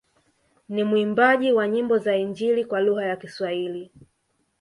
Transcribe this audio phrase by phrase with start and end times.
[0.69, 3.91] Ni mwimbaji wa nyimbo za injili kwa lugha ya Kiswahili